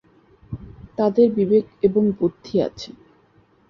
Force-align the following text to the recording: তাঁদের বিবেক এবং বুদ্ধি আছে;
তাঁদের 0.97 1.27
বিবেক 1.37 1.65
এবং 1.83 2.03
বুদ্ধি 2.17 2.55
আছে; 2.67 2.89